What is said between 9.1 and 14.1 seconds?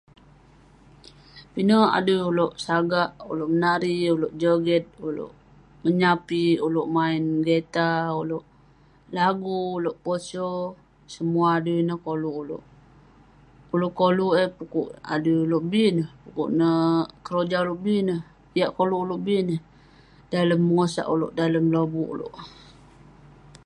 lagu, ulouk poso. semua adui ineh koluk ulouk. Ulouk